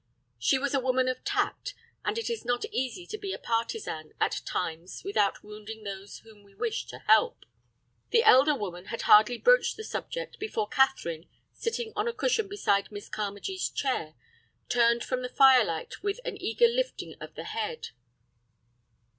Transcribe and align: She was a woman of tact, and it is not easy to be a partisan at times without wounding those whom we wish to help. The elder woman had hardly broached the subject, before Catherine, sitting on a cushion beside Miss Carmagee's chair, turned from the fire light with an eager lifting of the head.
She 0.39 0.57
was 0.57 0.73
a 0.73 0.79
woman 0.79 1.07
of 1.07 1.23
tact, 1.23 1.75
and 2.03 2.17
it 2.17 2.27
is 2.27 2.43
not 2.43 2.65
easy 2.71 3.05
to 3.05 3.19
be 3.19 3.33
a 3.33 3.37
partisan 3.37 4.13
at 4.19 4.41
times 4.47 5.03
without 5.03 5.43
wounding 5.43 5.83
those 5.83 6.21
whom 6.25 6.41
we 6.41 6.55
wish 6.55 6.87
to 6.87 6.97
help. 7.05 7.45
The 8.09 8.23
elder 8.23 8.55
woman 8.55 8.85
had 8.85 9.03
hardly 9.03 9.37
broached 9.37 9.77
the 9.77 9.83
subject, 9.83 10.39
before 10.39 10.67
Catherine, 10.67 11.27
sitting 11.53 11.93
on 11.95 12.07
a 12.07 12.13
cushion 12.13 12.47
beside 12.47 12.91
Miss 12.91 13.09
Carmagee's 13.09 13.69
chair, 13.69 14.15
turned 14.69 15.03
from 15.03 15.21
the 15.21 15.29
fire 15.29 15.63
light 15.63 16.01
with 16.01 16.19
an 16.25 16.35
eager 16.41 16.65
lifting 16.67 17.13
of 17.21 17.35
the 17.35 17.43
head. 17.43 17.89